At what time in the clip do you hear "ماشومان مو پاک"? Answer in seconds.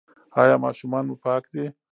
0.65-1.43